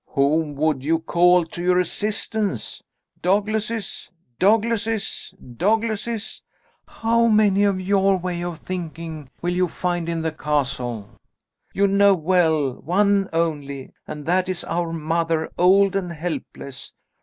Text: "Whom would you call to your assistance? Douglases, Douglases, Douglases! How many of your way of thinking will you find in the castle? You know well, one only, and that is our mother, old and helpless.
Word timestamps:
"Whom 0.07 0.55
would 0.55 0.83
you 0.83 0.97
call 0.97 1.45
to 1.45 1.61
your 1.61 1.77
assistance? 1.77 2.81
Douglases, 3.21 4.09
Douglases, 4.39 5.31
Douglases! 5.57 6.41
How 6.87 7.27
many 7.27 7.63
of 7.65 7.79
your 7.79 8.17
way 8.17 8.41
of 8.43 8.57
thinking 8.57 9.29
will 9.43 9.53
you 9.53 9.67
find 9.67 10.09
in 10.09 10.23
the 10.23 10.31
castle? 10.31 11.07
You 11.71 11.85
know 11.85 12.15
well, 12.15 12.81
one 12.81 13.29
only, 13.31 13.91
and 14.07 14.25
that 14.25 14.49
is 14.49 14.63
our 14.63 14.91
mother, 14.91 15.51
old 15.55 15.95
and 15.95 16.11
helpless. 16.11 16.95